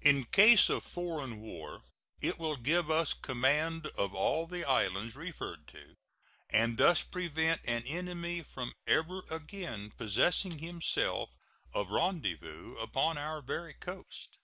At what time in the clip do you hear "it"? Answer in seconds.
2.20-2.36